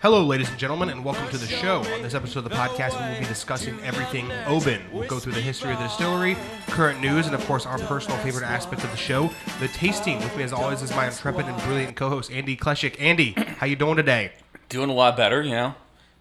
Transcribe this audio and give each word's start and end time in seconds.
Hello, 0.00 0.24
ladies 0.24 0.48
and 0.48 0.58
gentlemen, 0.58 0.88
and 0.88 1.04
welcome 1.04 1.28
to 1.28 1.36
the 1.36 1.46
show. 1.46 1.82
On 1.92 2.02
this 2.02 2.14
episode 2.14 2.38
of 2.38 2.44
the 2.44 2.50
podcast, 2.50 2.98
we 2.98 3.12
will 3.12 3.20
be 3.20 3.26
discussing 3.26 3.78
everything 3.80 4.30
Oban. 4.46 4.80
We'll 4.92 5.06
go 5.08 5.18
through 5.18 5.32
the 5.32 5.40
history 5.40 5.72
of 5.72 5.78
the 5.78 5.84
distillery, 5.84 6.36
current 6.68 7.00
news, 7.00 7.26
and 7.26 7.34
of 7.34 7.44
course, 7.46 7.66
our 7.66 7.78
personal 7.80 8.16
favorite 8.18 8.44
aspect 8.44 8.84
of 8.84 8.90
the 8.90 8.96
show, 8.96 9.30
the 9.60 9.68
tasting. 9.68 10.18
With 10.20 10.36
me, 10.36 10.44
as 10.44 10.52
always, 10.52 10.82
is 10.82 10.90
my 10.92 11.08
intrepid 11.08 11.46
and 11.46 11.62
brilliant 11.62 11.96
co-host, 11.96 12.30
Andy 12.30 12.56
Kleshik. 12.56 12.98
Andy, 12.98 13.32
how 13.32 13.66
you 13.66 13.76
doing 13.76 13.96
today? 13.96 14.32
Doing 14.68 14.88
a 14.88 14.94
lot 14.94 15.16
better, 15.16 15.42
you 15.42 15.50
know. 15.50 15.74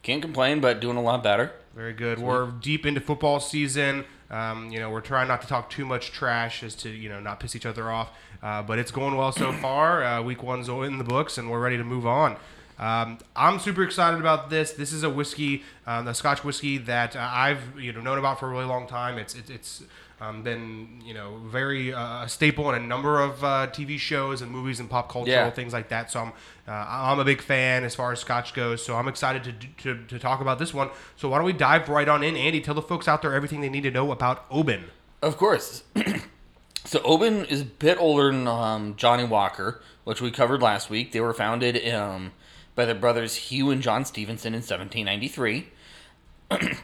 Can't 0.03 0.21
complain, 0.21 0.59
but 0.59 0.79
doing 0.79 0.97
a 0.97 1.01
lot 1.01 1.23
better. 1.23 1.53
Very 1.77 1.93
good. 1.93 2.17
We're 2.17 2.47
deep 2.47 2.87
into 2.87 2.99
football 2.99 3.39
season. 3.39 4.03
Um, 4.31 4.71
you 4.71 4.79
know, 4.79 4.89
we're 4.89 4.99
trying 4.99 5.27
not 5.27 5.43
to 5.43 5.47
talk 5.47 5.69
too 5.69 5.85
much 5.85 6.11
trash 6.11 6.63
as 6.63 6.73
to 6.77 6.89
you 6.89 7.07
know 7.07 7.19
not 7.19 7.39
piss 7.39 7.55
each 7.55 7.67
other 7.67 7.91
off. 7.91 8.09
Uh, 8.41 8.63
but 8.63 8.79
it's 8.79 8.89
going 8.89 9.15
well 9.15 9.31
so 9.31 9.53
far. 9.53 10.03
Uh, 10.03 10.23
week 10.23 10.41
one's 10.41 10.69
in 10.69 10.97
the 10.97 11.03
books, 11.03 11.37
and 11.37 11.51
we're 11.51 11.59
ready 11.59 11.77
to 11.77 11.83
move 11.83 12.07
on. 12.07 12.35
Um, 12.79 13.17
I'm 13.35 13.59
super 13.59 13.83
excited 13.83 14.19
about 14.19 14.49
this. 14.49 14.71
This 14.73 14.91
is 14.93 15.03
a 15.03 15.09
whiskey, 15.09 15.63
um, 15.87 16.05
the 16.05 16.13
Scotch 16.13 16.43
whiskey 16.43 16.77
that 16.79 17.15
uh, 17.15 17.29
I've 17.31 17.79
you 17.79 17.91
know 17.93 18.01
known 18.01 18.17
about 18.17 18.39
for 18.39 18.47
a 18.47 18.49
really 18.51 18.65
long 18.65 18.87
time. 18.87 19.17
It's 19.17 19.33
it, 19.35 19.49
it's 19.49 19.83
um, 20.21 20.43
been 20.43 21.01
you 21.03 21.13
know 21.13 21.37
very 21.45 21.93
uh, 21.93 22.23
a 22.25 22.29
staple 22.29 22.69
in 22.71 22.75
a 22.83 22.85
number 22.85 23.19
of 23.19 23.43
uh, 23.43 23.67
TV 23.71 23.97
shows 23.97 24.41
and 24.41 24.51
movies 24.51 24.79
and 24.79 24.89
pop 24.89 25.11
culture 25.11 25.31
Yeah. 25.31 25.49
things 25.49 25.73
like 25.73 25.89
that. 25.89 26.11
So 26.11 26.19
I'm 26.19 26.29
uh, 26.67 26.85
I'm 26.87 27.19
a 27.19 27.25
big 27.25 27.41
fan 27.41 27.83
as 27.83 27.95
far 27.95 28.11
as 28.11 28.19
Scotch 28.19 28.53
goes. 28.53 28.85
So 28.85 28.95
I'm 28.95 29.07
excited 29.07 29.43
to, 29.43 29.93
to 29.95 30.05
to 30.05 30.19
talk 30.19 30.39
about 30.41 30.59
this 30.59 30.71
one. 30.73 30.89
So 31.15 31.29
why 31.29 31.37
don't 31.37 31.45
we 31.47 31.53
dive 31.53 31.89
right 31.89 32.07
on 32.07 32.23
in, 32.23 32.35
Andy? 32.35 32.61
Tell 32.61 32.75
the 32.75 32.81
folks 32.83 33.07
out 33.07 33.21
there 33.23 33.33
everything 33.33 33.61
they 33.61 33.69
need 33.69 33.83
to 33.83 33.91
know 33.91 34.11
about 34.11 34.45
Oban. 34.51 34.85
Of 35.23 35.37
course. 35.37 35.83
so 36.85 37.01
Oban 37.03 37.45
is 37.45 37.61
a 37.61 37.65
bit 37.65 37.97
older 37.99 38.31
than 38.31 38.47
um, 38.47 38.95
Johnnie 38.97 39.23
Walker, 39.25 39.81
which 40.03 40.21
we 40.21 40.29
covered 40.31 40.61
last 40.61 40.89
week. 40.91 41.11
They 41.11 41.21
were 41.21 41.33
founded 41.33 41.87
um, 41.93 42.33
by 42.77 42.85
their 42.85 42.95
brothers 42.95 43.35
Hugh 43.35 43.71
and 43.71 43.81
John 43.81 44.05
Stevenson 44.05 44.53
in 44.53 44.59
1793. 44.59 45.67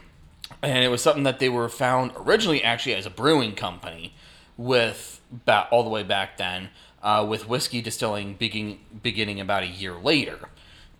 and 0.62 0.84
it 0.84 0.88
was 0.88 1.00
something 1.00 1.22
that 1.22 1.38
they 1.38 1.48
were 1.48 1.68
found 1.70 2.10
originally 2.16 2.62
actually 2.62 2.96
as 2.96 3.06
a 3.06 3.10
brewing 3.10 3.54
company 3.54 4.12
with 4.58 5.22
ba- 5.30 5.68
all 5.70 5.84
the 5.84 5.88
way 5.88 6.02
back 6.02 6.36
then 6.36 6.68
uh, 7.02 7.24
with 7.26 7.48
whiskey 7.48 7.80
distilling 7.80 8.34
beginning, 8.34 8.80
beginning 9.02 9.40
about 9.40 9.62
a 9.62 9.68
year 9.68 9.94
later 9.94 10.40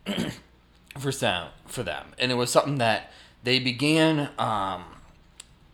for 0.99 1.11
some, 1.11 1.49
for 1.67 1.83
them 1.83 2.07
and 2.19 2.31
it 2.31 2.37
was 2.37 2.51
something 2.51 2.79
that 2.79 3.11
they 3.43 3.59
began 3.59 4.31
um, 4.39 4.85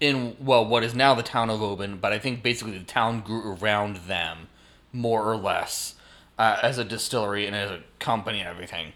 in 0.01 0.35
well 0.41 0.65
what 0.65 0.83
is 0.83 0.95
now 0.95 1.15
the 1.15 1.23
town 1.23 1.51
of 1.51 1.63
Oban, 1.63 1.99
but 1.99 2.13
I 2.13 2.19
think 2.19 2.43
basically 2.43 2.77
the 2.79 2.85
town 2.85 3.21
grew 3.21 3.57
around 3.61 3.97
them 4.09 4.49
more 4.93 5.31
or 5.31 5.37
less 5.37 5.95
uh, 6.41 6.59
as 6.63 6.79
a 6.79 6.85
distillery 6.85 7.47
and 7.47 7.55
as 7.55 7.71
a 7.71 7.81
company 7.99 8.41
and 8.41 8.49
everything. 8.49 8.95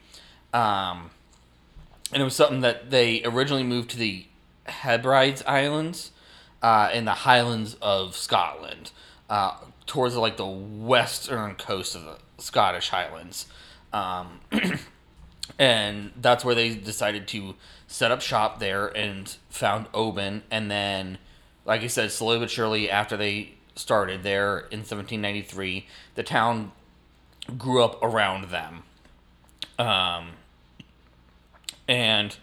Um, 0.55 1.11
and 2.11 2.23
it 2.23 2.25
was 2.25 2.35
something 2.35 2.63
that 2.63 2.91
they 2.91 3.23
originally 3.23 3.63
moved 3.63 3.91
to 3.91 3.99
the 3.99 4.25
Hebrides 4.65 5.43
Islands 5.47 6.11
uh, 6.63 6.89
in 6.95 7.05
the 7.05 7.13
Highlands 7.13 7.77
of 7.83 8.17
Scotland, 8.17 8.93
uh, 9.29 9.59
towards 9.87 10.17
like 10.17 10.39
the 10.39 10.47
western 10.47 11.55
coast 11.57 11.95
of 11.95 12.05
the 12.05 12.17
Scottish 12.39 12.89
Highlands. 12.89 13.47
Um, 13.93 14.41
and 15.59 16.13
that's 16.17 16.47
where 16.47 16.55
they 16.55 16.75
decided 16.75 17.29
to 17.29 17.57
set 17.87 18.11
up 18.11 18.23
shop 18.23 18.59
there 18.59 18.87
and 18.87 19.37
found 19.51 19.89
Oban. 19.93 20.45
And 20.51 20.71
then, 20.71 21.19
like 21.67 21.83
I 21.83 21.89
said, 21.89 22.11
slowly 22.11 22.39
but 22.39 22.51
surely, 22.51 22.89
after 22.89 23.19
they 23.19 23.57
started 23.77 24.23
there 24.23 24.61
in 24.71 24.79
1793, 24.79 25.87
the 26.15 26.23
town 26.23 26.73
grew 27.59 27.83
up 27.83 28.03
around 28.03 28.51
them. 28.51 28.83
Um, 29.79 30.31
and 31.89 32.37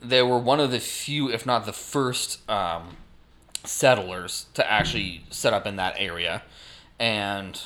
they 0.00 0.22
were 0.22 0.38
one 0.38 0.60
of 0.60 0.70
the 0.70 0.80
few, 0.80 1.30
if 1.30 1.46
not 1.46 1.66
the 1.66 1.72
first, 1.72 2.48
um, 2.48 2.96
settlers 3.64 4.46
to 4.54 4.70
actually 4.70 5.24
set 5.30 5.52
up 5.52 5.66
in 5.66 5.76
that 5.76 5.94
area, 5.98 6.42
and 6.98 7.60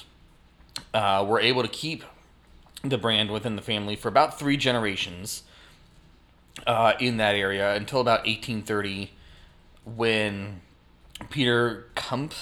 uh, 0.95 1.25
were 1.27 1.41
able 1.41 1.63
to 1.63 1.69
keep 1.69 2.05
the 2.83 2.97
brand 2.97 3.31
within 3.31 3.57
the 3.57 3.63
family 3.63 3.95
for 3.95 4.09
about 4.09 4.39
three 4.39 4.57
generations 4.57 5.43
uh, 6.67 6.95
in 6.99 7.19
that 7.19 7.35
area 7.35 7.75
until 7.75 8.01
about 8.01 8.21
1830, 8.21 9.11
when 9.85 10.61
Peter 11.29 11.87
Kump 11.95 12.33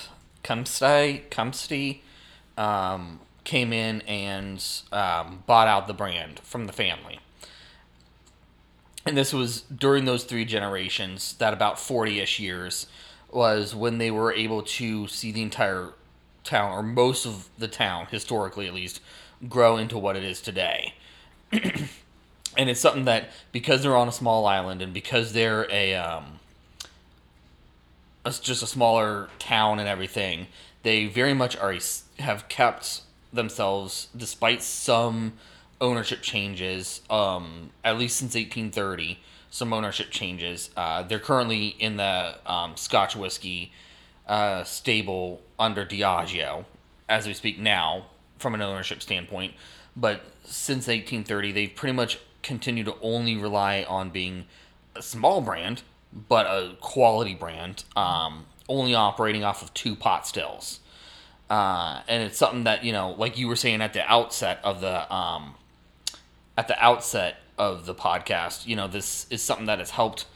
Kumpsty 0.44 1.28
Kumpsty 1.30 2.00
um, 2.56 3.20
came 3.48 3.72
in 3.72 4.02
and 4.02 4.62
um, 4.92 5.42
bought 5.46 5.66
out 5.66 5.86
the 5.86 5.94
brand 5.94 6.38
from 6.40 6.66
the 6.66 6.72
family. 6.72 7.18
And 9.06 9.16
this 9.16 9.32
was 9.32 9.62
during 9.62 10.04
those 10.04 10.24
three 10.24 10.44
generations, 10.44 11.32
that 11.38 11.54
about 11.54 11.78
40 11.78 12.20
ish 12.20 12.38
years, 12.38 12.88
was 13.32 13.74
when 13.74 13.96
they 13.96 14.10
were 14.10 14.34
able 14.34 14.62
to 14.62 15.08
see 15.08 15.32
the 15.32 15.40
entire 15.40 15.94
town, 16.44 16.72
or 16.72 16.82
most 16.82 17.24
of 17.24 17.48
the 17.56 17.68
town, 17.68 18.06
historically 18.10 18.66
at 18.66 18.74
least, 18.74 19.00
grow 19.48 19.78
into 19.78 19.96
what 19.96 20.14
it 20.14 20.24
is 20.24 20.42
today. 20.42 20.92
and 21.52 21.88
it's 22.68 22.80
something 22.80 23.06
that, 23.06 23.30
because 23.50 23.82
they're 23.82 23.96
on 23.96 24.08
a 24.08 24.12
small 24.12 24.44
island 24.44 24.82
and 24.82 24.92
because 24.92 25.32
they're 25.32 25.66
a, 25.70 25.94
um, 25.94 26.38
just 28.26 28.62
a 28.62 28.66
smaller 28.66 29.30
town 29.38 29.78
and 29.78 29.88
everything, 29.88 30.48
they 30.82 31.06
very 31.06 31.32
much 31.32 31.56
are 31.56 31.74
have 32.18 32.46
kept 32.50 33.04
themselves, 33.32 34.08
despite 34.16 34.62
some 34.62 35.34
ownership 35.80 36.22
changes, 36.22 37.02
um, 37.10 37.70
at 37.84 37.98
least 37.98 38.16
since 38.16 38.34
1830, 38.34 39.18
some 39.50 39.72
ownership 39.72 40.10
changes. 40.10 40.70
Uh, 40.76 41.02
they're 41.02 41.18
currently 41.18 41.68
in 41.78 41.96
the 41.96 42.34
um, 42.46 42.76
Scotch 42.76 43.16
whiskey 43.16 43.72
uh, 44.26 44.64
stable 44.64 45.40
under 45.58 45.84
Diageo 45.84 46.64
as 47.08 47.26
we 47.26 47.34
speak 47.34 47.58
now, 47.58 48.06
from 48.38 48.54
an 48.54 48.62
ownership 48.62 49.02
standpoint. 49.02 49.54
But 49.96 50.22
since 50.44 50.86
1830, 50.86 51.52
they've 51.52 51.74
pretty 51.74 51.94
much 51.94 52.18
continued 52.42 52.86
to 52.86 52.96
only 53.02 53.36
rely 53.36 53.84
on 53.88 54.10
being 54.10 54.44
a 54.94 55.02
small 55.02 55.40
brand, 55.40 55.82
but 56.12 56.46
a 56.46 56.76
quality 56.80 57.34
brand, 57.34 57.84
um, 57.96 58.46
only 58.68 58.94
operating 58.94 59.42
off 59.42 59.62
of 59.62 59.72
two 59.74 59.96
pot 59.96 60.26
stills. 60.26 60.80
Uh, 61.50 62.02
and 62.08 62.22
it's 62.22 62.38
something 62.38 62.64
that 62.64 62.84
you 62.84 62.92
know, 62.92 63.12
like 63.12 63.38
you 63.38 63.48
were 63.48 63.56
saying 63.56 63.80
at 63.80 63.92
the 63.92 64.04
outset 64.10 64.60
of 64.62 64.80
the 64.80 65.12
um, 65.14 65.54
at 66.56 66.68
the 66.68 66.78
outset 66.82 67.36
of 67.56 67.86
the 67.86 67.94
podcast, 67.94 68.66
you 68.66 68.76
know, 68.76 68.86
this 68.86 69.26
is 69.30 69.42
something 69.42 69.66
that 69.66 69.78
has 69.78 69.90
helped 69.90 70.26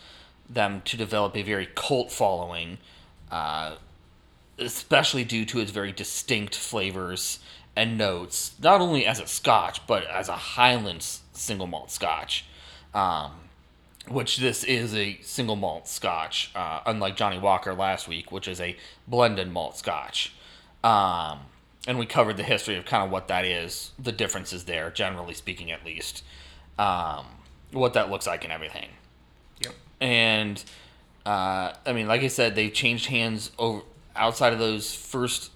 them 0.49 0.83
to 0.85 0.97
develop 0.97 1.37
a 1.37 1.43
very 1.43 1.69
cult 1.75 2.11
following, 2.11 2.79
uh, 3.31 3.77
especially 4.59 5.25
due 5.25 5.45
to 5.45 5.61
its 5.61 5.71
very 5.71 5.93
distinct 5.93 6.55
flavors 6.55 7.39
and 7.77 7.97
notes, 7.97 8.55
not 8.63 8.81
only 8.81 9.07
as 9.07 9.21
a 9.21 9.27
Scotch 9.27 9.87
but 9.87 10.05
as 10.07 10.29
a 10.29 10.37
Highland 10.37 11.07
single 11.33 11.67
malt 11.67 11.91
Scotch. 11.91 12.45
Um, 12.95 13.33
which 14.09 14.39
this 14.39 14.65
is 14.65 14.95
a 14.95 15.19
single 15.23 15.57
malt 15.57 15.87
Scotch, 15.87 16.51
uh, 16.55 16.81
unlike 16.87 17.17
Johnnie 17.17 17.39
Walker 17.39 17.73
last 17.73 18.09
week, 18.09 18.33
which 18.33 18.49
is 18.49 18.61
a 18.61 18.77
blended 19.07 19.51
malt 19.51 19.77
Scotch. 19.77 20.33
Um, 20.85 21.41
and 21.87 21.99
we 21.99 22.07
covered 22.07 22.37
the 22.37 22.43
history 22.43 22.77
of 22.77 22.85
kind 22.85 23.05
of 23.05 23.11
what 23.11 23.29
that 23.29 23.45
is, 23.45 23.93
the 23.99 24.13
differences 24.13 24.65
there, 24.65 24.91
generally 24.91 25.35
speaking, 25.35 25.71
at 25.71 25.85
least, 25.85 26.25
um, 26.79 27.27
what 27.73 27.95
that 27.95 28.11
looks 28.11 28.27
like 28.27 28.45
and 28.45 28.53
everything. 28.53 28.89
Yep. 29.65 29.75
And 30.01 30.65
uh, 31.25 31.73
I 31.87 31.93
mean, 31.93 32.09
like 32.09 32.23
I 32.23 32.29
said, 32.29 32.55
they've 32.55 32.73
changed 32.73 33.07
hands 33.07 33.51
over 33.59 33.83
outside 34.15 34.53
of 34.53 34.59
those 34.59 34.95
first 34.95 35.51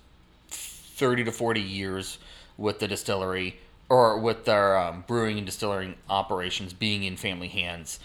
thirty 0.49 1.25
to 1.25 1.32
forty 1.32 1.61
years 1.61 2.19
with 2.56 2.79
the 2.79 2.88
distillery 2.88 3.58
or 3.88 4.19
with 4.19 4.44
their 4.46 4.79
um, 4.79 5.05
brewing 5.06 5.37
and 5.37 5.46
distilling 5.46 5.94
operations 6.08 6.72
being 6.72 7.05
in 7.05 7.17
family 7.17 7.49
hands. 7.49 8.00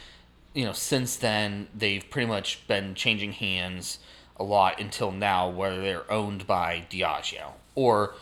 You 0.54 0.66
know, 0.66 0.74
since 0.74 1.16
then 1.16 1.68
they've 1.74 2.08
pretty 2.10 2.28
much 2.28 2.68
been 2.68 2.94
changing 2.94 3.32
hands 3.34 4.00
a 4.38 4.44
lot 4.44 4.80
until 4.80 5.12
now, 5.12 5.50
where 5.50 5.80
they're 5.80 6.12
owned 6.12 6.48
by 6.48 6.86
Diageo 6.90 7.54
or 7.76 8.14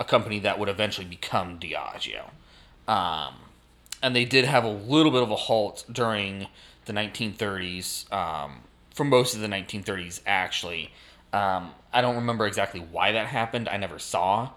a 0.00 0.04
company 0.04 0.38
that 0.40 0.58
would 0.58 0.68
eventually 0.68 1.06
become 1.06 1.58
Diageo. 1.58 2.30
Um, 2.86 3.34
and 4.02 4.14
they 4.14 4.24
did 4.24 4.44
have 4.44 4.64
a 4.64 4.70
little 4.70 5.12
bit 5.12 5.22
of 5.22 5.30
a 5.30 5.36
halt 5.36 5.84
during 5.90 6.46
the 6.84 6.92
1930s, 6.92 8.10
um, 8.12 8.60
for 8.94 9.04
most 9.04 9.34
of 9.34 9.40
the 9.40 9.48
1930s, 9.48 10.20
actually. 10.26 10.92
Um, 11.32 11.72
I 11.92 12.00
don't 12.00 12.16
remember 12.16 12.46
exactly 12.46 12.80
why 12.80 13.12
that 13.12 13.26
happened. 13.26 13.68
I 13.68 13.76
never 13.76 13.98
saw 13.98 14.50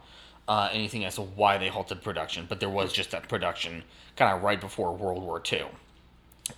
uh, 0.47 0.69
anything 0.71 1.05
as 1.05 1.15
to 1.15 1.21
why 1.21 1.57
they 1.57 1.67
halted 1.67 2.01
production, 2.01 2.45
but 2.47 2.59
there 2.59 2.69
was 2.69 2.93
just 2.93 3.11
that 3.11 3.27
production 3.27 3.83
kind 4.15 4.35
of 4.35 4.43
right 4.43 4.59
before 4.59 4.93
World 4.93 5.23
War 5.23 5.41
II. 5.51 5.65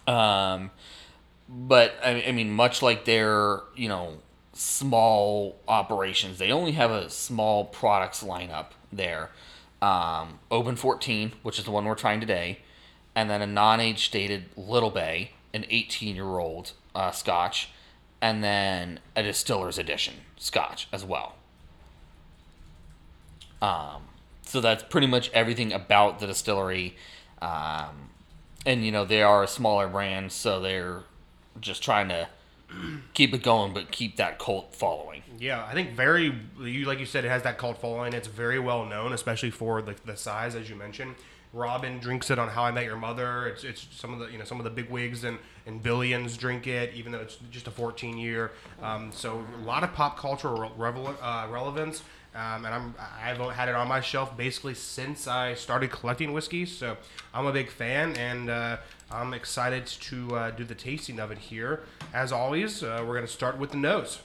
Um, 0.07 0.71
but 1.47 1.93
I, 2.03 2.23
I 2.27 2.31
mean, 2.31 2.51
much 2.51 2.81
like 2.81 3.05
their 3.05 3.61
you 3.75 3.89
know 3.89 4.17
small 4.53 5.59
operations, 5.67 6.37
they 6.37 6.51
only 6.51 6.73
have 6.73 6.91
a 6.91 7.09
small 7.09 7.65
products 7.65 8.23
lineup 8.23 8.67
there. 8.91 9.29
Um, 9.81 10.39
Oban 10.49 10.75
14, 10.75 11.33
which 11.41 11.59
is 11.59 11.65
the 11.65 11.71
one 11.71 11.85
we're 11.85 11.95
trying 11.95 12.21
today, 12.21 12.59
and 13.15 13.29
then 13.29 13.41
a 13.41 13.47
non-age 13.47 14.05
stated 14.05 14.45
Little 14.55 14.91
Bay, 14.91 15.31
an 15.53 15.63
18-year-old 15.63 16.71
uh, 16.95 17.11
Scotch, 17.11 17.69
and 18.21 18.43
then 18.43 18.99
a 19.15 19.23
Distiller's 19.23 19.77
Edition 19.77 20.13
Scotch 20.37 20.87
as 20.93 21.03
well. 21.03 21.35
Um, 23.61 24.03
so 24.43 24.61
that's 24.61 24.83
pretty 24.83 25.07
much 25.07 25.29
everything 25.31 25.73
about 25.73 26.19
the 26.19 26.27
distillery. 26.27 26.95
Um, 27.41 28.09
and 28.65 28.85
you 28.85 28.91
know 28.91 29.03
they 29.05 29.21
are 29.21 29.43
a 29.43 29.47
smaller 29.47 29.87
brand, 29.87 30.31
so 30.31 30.61
they're 30.61 31.03
just 31.59 31.83
trying 31.83 32.09
to 32.09 32.29
keep 33.13 33.33
it 33.33 33.43
going, 33.43 33.73
but 33.73 33.91
keep 33.91 34.17
that 34.17 34.39
cult 34.39 34.75
following. 34.75 35.21
Yeah, 35.39 35.65
I 35.65 35.73
think 35.73 35.91
very 35.91 36.35
you 36.59 36.85
like 36.85 36.99
you 36.99 37.05
said 37.05 37.25
it 37.25 37.29
has 37.29 37.43
that 37.43 37.57
cult 37.57 37.79
following. 37.79 38.13
It's 38.13 38.27
very 38.27 38.59
well 38.59 38.85
known, 38.85 39.13
especially 39.13 39.51
for 39.51 39.81
the, 39.81 39.95
the 40.05 40.15
size 40.15 40.55
as 40.55 40.69
you 40.69 40.75
mentioned. 40.75 41.15
Robin 41.53 41.99
drinks 41.99 42.31
it 42.31 42.39
on 42.39 42.49
How 42.49 42.63
I 42.63 42.71
Met 42.71 42.85
Your 42.85 42.97
Mother. 42.97 43.47
It's, 43.47 43.63
it's 43.63 43.87
some 43.91 44.11
of 44.11 44.19
the 44.19 44.31
you 44.31 44.39
know 44.39 44.43
some 44.43 44.59
of 44.59 44.63
the 44.63 44.71
big 44.71 44.89
wigs 44.89 45.23
and, 45.23 45.37
and 45.67 45.81
billions 45.81 46.35
drink 46.35 46.65
it, 46.65 46.93
even 46.95 47.11
though 47.11 47.19
it's 47.19 47.37
just 47.51 47.67
a 47.67 47.71
14 47.71 48.17
year. 48.17 48.51
Um, 48.81 49.11
so 49.11 49.45
a 49.61 49.63
lot 49.63 49.83
of 49.83 49.93
pop 49.93 50.17
cultural 50.17 50.71
revel- 50.77 51.15
uh, 51.21 51.47
relevance. 51.49 52.01
Um, 52.35 52.65
and 52.65 52.73
I'm 52.73 52.95
I've 53.21 53.37
had 53.51 53.69
it 53.69 53.75
on 53.75 53.87
my 53.87 54.01
shelf 54.01 54.35
basically 54.35 54.73
since 54.73 55.27
I 55.27 55.53
started 55.53 55.91
collecting 55.91 56.33
whiskey. 56.33 56.65
So 56.65 56.97
I'm 57.31 57.45
a 57.45 57.51
big 57.53 57.69
fan, 57.69 58.17
and 58.17 58.49
uh, 58.49 58.77
I'm 59.13 59.33
excited 59.33 59.85
to 59.85 60.35
uh, 60.35 60.51
do 60.51 60.63
the 60.63 60.73
tasting 60.75 61.19
of 61.19 61.29
it 61.31 61.37
here. 61.37 61.83
As 62.13 62.31
always, 62.31 62.81
uh, 62.81 63.03
we're 63.05 63.13
going 63.13 63.25
to 63.27 63.31
start 63.31 63.59
with 63.59 63.69
the 63.71 63.77
nose. 63.77 64.19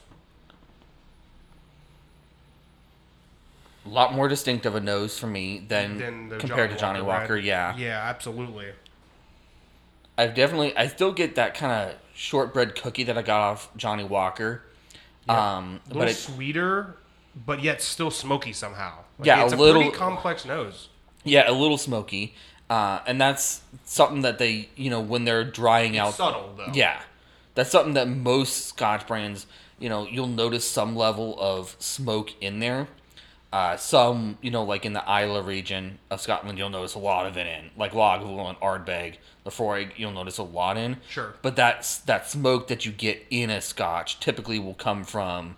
A 3.85 3.89
lot 3.89 4.13
more 4.13 4.27
distinct 4.27 4.65
of 4.65 4.75
a 4.75 4.79
nose 4.79 5.17
for 5.17 5.27
me 5.27 5.59
than, 5.67 5.97
Than 6.29 6.39
compared 6.39 6.71
to 6.71 6.77
Johnnie 6.77 7.01
Walker. 7.01 7.35
right? 7.35 7.43
Yeah, 7.43 7.75
Yeah, 7.77 7.99
absolutely. 8.03 8.67
I've 10.17 10.35
definitely 10.35 10.75
I 10.75 10.87
still 10.87 11.13
get 11.13 11.35
that 11.35 11.53
kind 11.55 11.71
of 11.71 11.95
shortbread 12.13 12.75
cookie 12.75 13.03
that 13.05 13.17
I 13.17 13.21
got 13.21 13.39
off 13.39 13.69
Johnnie 13.77 14.03
Walker. 14.03 14.63
Um, 15.29 15.79
A 15.85 15.87
little 15.89 16.01
but 16.01 16.09
it, 16.09 16.15
sweeter, 16.15 16.97
but 17.45 17.63
yet 17.63 17.81
still 17.81 18.11
smoky 18.11 18.51
somehow. 18.51 18.97
Like, 19.17 19.27
Yeah, 19.27 19.43
it's 19.45 19.53
a 19.53 19.55
a, 19.55 19.57
little- 19.57 19.81
pretty 19.83 19.95
complex 19.97 20.43
nose. 20.45 20.89
yeah, 21.23 21.49
a 21.49 21.53
little 21.53 21.77
smoky, 21.77 22.35
uh, 22.69 22.99
and 23.07 23.19
that's 23.19 23.61
something 23.85 24.21
that 24.21 24.37
they 24.37 24.69
you 24.75 24.89
know 24.89 24.99
when 24.99 25.25
they're 25.25 25.43
drying 25.43 25.97
out 25.97 26.13
Subtle 26.13 26.53
though. 26.55 26.71
Yeah, 26.73 27.01
that's 27.55 27.71
something 27.71 27.93
that 27.95 28.07
most 28.07 28.67
Scotch 28.67 29.07
brands, 29.07 29.45
you 29.79 29.89
know, 29.89 30.07
you'll 30.07 30.27
notice 30.27 30.69
some 30.69 30.95
level 30.95 31.35
of 31.39 31.75
smoke 31.79 32.31
in 32.41 32.59
there. 32.59 32.87
Uh, 33.51 33.75
some, 33.75 34.37
you 34.41 34.51
know, 34.51 34.63
like 34.63 34.85
in 34.85 34.93
the 34.93 35.01
Islay 35.01 35.41
region 35.41 35.97
of 36.11 36.21
Scotland, 36.21 36.59
you'll 36.59 36.69
notice 36.69 36.93
a 36.93 36.99
lot 36.99 37.25
of 37.25 37.35
it 37.35 37.47
in, 37.47 37.71
like 37.75 37.93
Lagavulin 37.93 38.49
and 38.49 38.59
Ardbeg, 38.59 39.15
Laphroaig, 39.43 39.93
you'll 39.97 40.11
notice 40.11 40.37
a 40.37 40.43
lot 40.43 40.77
in. 40.77 40.97
Sure. 41.09 41.33
But 41.41 41.55
that's 41.55 41.97
that 41.97 42.29
smoke 42.29 42.67
that 42.67 42.85
you 42.85 42.91
get 42.91 43.25
in 43.31 43.49
a 43.49 43.59
Scotch 43.59 44.19
typically 44.19 44.59
will 44.59 44.75
come 44.75 45.03
from 45.03 45.55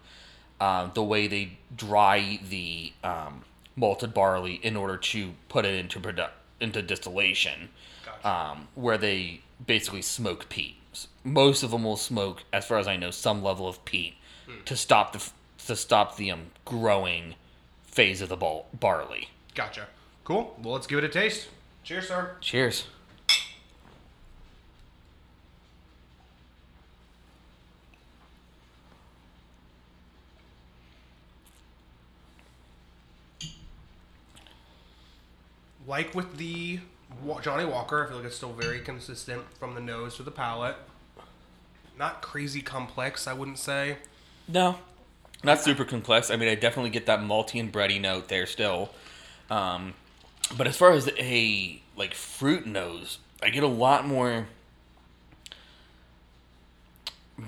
uh, 0.61 0.87
the 0.93 1.03
way 1.03 1.27
they 1.27 1.57
dry 1.75 2.39
the 2.47 2.93
um, 3.03 3.41
malted 3.75 4.13
barley 4.13 4.53
in 4.63 4.77
order 4.77 4.95
to 4.95 5.33
put 5.49 5.65
it 5.65 5.75
into 5.75 5.99
produ- 5.99 6.29
into 6.61 6.81
distillation, 6.81 7.69
Gotcha. 8.05 8.29
um, 8.29 8.67
where 8.75 8.97
they 8.97 9.41
basically 9.65 10.01
smoke 10.01 10.49
peat. 10.49 10.75
Most 11.23 11.63
of 11.63 11.71
them 11.71 11.83
will 11.83 11.97
smoke, 11.97 12.43
as 12.51 12.65
far 12.65 12.77
as 12.77 12.87
I 12.87 12.95
know, 12.97 13.11
some 13.11 13.43
level 13.43 13.67
of 13.67 13.83
peat 13.85 14.15
to 14.65 14.75
stop 14.75 15.13
the 15.13 15.29
to 15.67 15.75
stop 15.75 16.17
the 16.17 16.31
um, 16.31 16.47
growing 16.65 17.35
phase 17.83 18.21
of 18.21 18.29
the 18.29 18.35
bal- 18.35 18.65
barley. 18.73 19.29
Gotcha. 19.55 19.87
Cool. 20.23 20.57
Well, 20.61 20.73
let's 20.73 20.87
give 20.87 20.97
it 20.97 21.03
a 21.03 21.09
taste. 21.09 21.47
Cheers, 21.83 22.07
sir. 22.07 22.31
Cheers. 22.41 22.85
Like 35.91 36.15
with 36.15 36.37
the 36.37 36.79
Johnnie 37.41 37.65
Walker, 37.65 38.05
I 38.05 38.07
feel 38.07 38.15
like 38.15 38.25
it's 38.25 38.37
still 38.37 38.53
very 38.53 38.79
consistent 38.79 39.43
from 39.59 39.75
the 39.75 39.81
nose 39.81 40.15
to 40.15 40.23
the 40.23 40.31
palate. 40.31 40.77
Not 41.99 42.21
crazy 42.21 42.61
complex, 42.61 43.27
I 43.27 43.33
wouldn't 43.33 43.59
say. 43.59 43.97
No, 44.47 44.77
not 45.43 45.59
super 45.59 45.83
complex. 45.83 46.31
I 46.31 46.37
mean, 46.37 46.47
I 46.47 46.55
definitely 46.55 46.91
get 46.91 47.07
that 47.07 47.19
malty 47.19 47.59
and 47.59 47.73
bready 47.73 47.99
note 47.99 48.29
there 48.29 48.45
still. 48.45 48.91
Um, 49.49 49.93
but 50.57 50.65
as 50.65 50.77
far 50.77 50.93
as 50.93 51.09
a 51.19 51.81
like 51.97 52.13
fruit 52.13 52.65
nose, 52.65 53.17
I 53.43 53.49
get 53.49 53.63
a 53.63 53.67
lot 53.67 54.07
more 54.07 54.47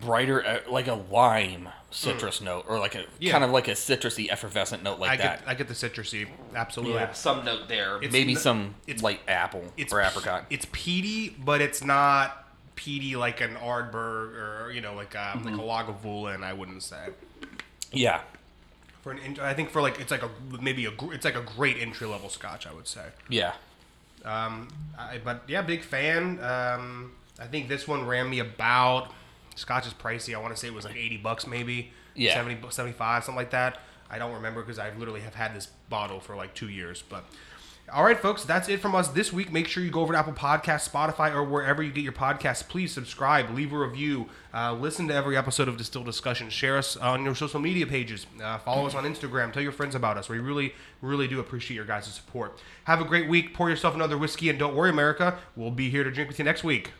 brighter, 0.01 0.45
uh, 0.45 0.59
like 0.69 0.87
a 0.87 0.93
lime 0.93 1.69
citrus 1.91 2.41
note, 2.41 2.65
or 2.67 2.79
like 2.79 2.95
a 2.95 3.05
Yeah. 3.19 3.31
kind 3.31 3.43
of 3.43 3.51
like 3.51 3.67
a 3.67 3.71
citrusy, 3.73 4.29
effervescent 4.31 4.81
note 4.83 4.99
like 4.99 5.11
I 5.11 5.17
that. 5.17 5.39
get 5.41 5.47
I 5.49 5.53
get 5.55 5.67
the 5.67 5.73
citrusy, 5.73 6.27
absolutely. 6.55 6.95
yeah, 6.95 7.13
some 7.13 7.45
note 7.45 7.67
there. 7.67 8.01
It's 8.01 8.11
Maybe 8.11 8.33
n- 8.33 8.37
some 8.39 8.75
it's- 8.87 9.03
light 9.03 9.21
apple 9.27 9.71
It's 9.77 9.93
or 9.93 10.01
pe- 10.01 10.07
apricot. 10.07 10.45
It's 10.49 10.65
peaty, 10.71 11.29
but 11.29 11.61
it's 11.61 11.83
not 11.83 12.39
peaty 12.75 13.15
like 13.15 13.39
an 13.41 13.55
Ardbeg 13.55 13.93
or 13.93 14.71
you 14.73 14.81
know 14.81 14.93
like 14.95 15.15
um, 15.15 15.43
Mm-hmm. 15.43 15.55
like 15.59 15.87
a 15.87 15.91
Lagavulin. 15.93 16.43
I 16.43 16.53
wouldn't 16.53 16.81
say. 16.83 17.09
yeah, 17.91 18.21
For 19.03 19.11
an, 19.11 19.37
I 19.41 19.53
think 19.53 19.69
for 19.69 19.81
like 19.81 19.99
it's 19.99 20.09
like 20.11 20.23
a 20.23 20.29
maybe 20.59 20.85
a 20.85 20.91
gr- 20.91 21.13
it's 21.13 21.25
like 21.25 21.35
a 21.35 21.41
great 21.41 21.77
entry 21.79 22.07
level 22.07 22.29
Scotch. 22.29 22.65
I 22.65 22.73
would 22.73 22.87
say. 22.87 23.05
yeah. 23.29 23.53
Um, 24.25 24.69
I, 24.97 25.17
but 25.23 25.43
yeah, 25.47 25.61
big 25.61 25.83
fan. 25.83 26.39
Um, 26.43 27.11
I 27.39 27.45
think 27.45 27.67
this 27.67 27.87
one 27.87 28.07
ran 28.07 28.29
me 28.29 28.39
about. 28.39 29.11
Scotch 29.55 29.87
is 29.87 29.93
pricey. 29.93 30.35
I 30.35 30.39
want 30.39 30.53
to 30.53 30.59
say 30.59 30.67
it 30.67 30.73
was 30.73 30.85
like 30.85 30.95
eighty 30.95 31.17
bucks, 31.17 31.47
maybe. 31.47 31.91
Yeah. 32.15 32.35
70, 32.35 32.69
75, 32.69 33.23
something 33.23 33.35
like 33.35 33.51
that. 33.51 33.79
I 34.09 34.19
don't 34.19 34.33
remember 34.33 34.61
because 34.61 34.77
I 34.77 34.91
literally 34.95 35.21
have 35.21 35.33
had 35.33 35.55
this 35.55 35.67
bottle 35.89 36.19
for 36.19 36.35
like 36.35 36.53
two 36.53 36.69
years. 36.69 37.03
But 37.07 37.25
all 37.91 38.03
right, 38.03 38.17
folks, 38.19 38.43
that's 38.43 38.69
it 38.69 38.79
from 38.79 38.95
us 38.95 39.09
this 39.09 39.33
week. 39.33 39.51
Make 39.51 39.67
sure 39.67 39.83
you 39.83 39.91
go 39.91 40.01
over 40.01 40.13
to 40.13 40.19
Apple 40.19 40.33
Podcasts, 40.33 40.89
Spotify, 40.89 41.33
or 41.33 41.43
wherever 41.43 41.83
you 41.83 41.91
get 41.91 42.03
your 42.03 42.13
podcasts. 42.13 42.67
Please 42.67 42.93
subscribe, 42.93 43.49
leave 43.49 43.73
a 43.73 43.77
review, 43.77 44.29
uh, 44.53 44.73
listen 44.73 45.07
to 45.09 45.13
every 45.13 45.35
episode 45.35 45.67
of 45.67 45.77
Distilled 45.77 46.05
Discussion. 46.05 46.49
Share 46.49 46.77
us 46.77 46.95
on 46.95 47.25
your 47.25 47.35
social 47.35 47.59
media 47.59 47.85
pages. 47.85 48.25
Uh, 48.41 48.57
follow 48.59 48.85
us 48.85 48.95
on 48.95 49.03
Instagram. 49.03 49.51
Tell 49.51 49.63
your 49.63 49.71
friends 49.71 49.95
about 49.95 50.17
us. 50.17 50.29
We 50.29 50.39
really, 50.39 50.73
really 51.01 51.27
do 51.27 51.39
appreciate 51.39 51.75
your 51.75 51.85
guys' 51.85 52.05
support. 52.05 52.57
Have 52.85 53.01
a 53.01 53.05
great 53.05 53.27
week. 53.27 53.53
Pour 53.53 53.69
yourself 53.69 53.95
another 53.95 54.17
whiskey, 54.17 54.49
and 54.49 54.57
don't 54.57 54.75
worry, 54.75 54.89
America. 54.89 55.39
We'll 55.55 55.71
be 55.71 55.89
here 55.89 56.03
to 56.03 56.11
drink 56.11 56.29
with 56.29 56.39
you 56.39 56.45
next 56.45 56.63
week. 56.63 56.91